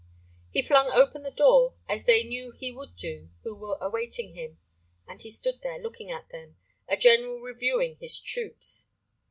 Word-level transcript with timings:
He 0.49 0.63
flung 0.63 0.89
open 0.91 1.21
the 1.21 1.29
door, 1.29 1.75
as 1.87 2.05
they 2.05 2.23
knew 2.23 2.49
he 2.49 2.71
would 2.71 2.95
do 2.95 3.29
who 3.43 3.53
were 3.53 3.77
awaiting 3.79 4.33
him, 4.33 4.57
and 5.07 5.21
he 5.21 5.29
stood 5.29 5.61
there 5.61 5.77
looking 5.77 6.09
at 6.09 6.29
them, 6.29 6.57
a 6.87 6.97
general 6.97 7.39
reviewing 7.39 7.97
his 7.97 8.19
troops. 8.19 8.87